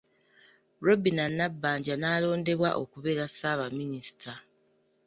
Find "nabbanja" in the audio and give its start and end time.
1.37-1.93